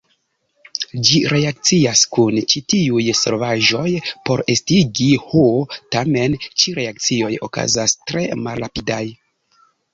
[1.09, 3.85] Ĝi reakcias kun ĉi-tiuj solvaĵoj
[4.31, 5.45] por estigi H,
[5.99, 9.03] tamen, ĉi-reakcioj okazas tre malrapidaj.